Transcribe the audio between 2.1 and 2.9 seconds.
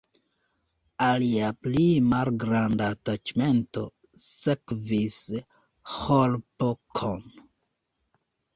malgranda